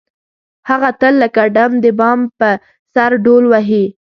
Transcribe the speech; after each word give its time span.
هغه 0.69 0.89
تل 0.99 1.13
لکه 1.23 1.41
ډم 1.55 1.71
د 1.83 1.85
بام 1.99 2.19
په 2.39 2.49
سر 2.93 3.11
ډول 3.25 3.43
وهي. 3.51 3.85